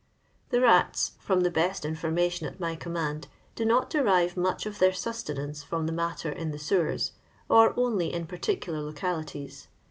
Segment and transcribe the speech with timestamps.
[0.49, 4.79] The mts, from the best information at my com mand, do not derive much of
[4.79, 7.11] their sustenance from the matter in the sewers,
[7.47, 9.67] or only in par ticular localities.